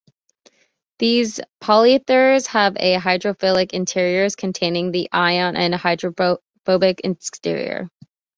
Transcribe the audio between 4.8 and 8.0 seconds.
the ion and a hydrophobic exterior.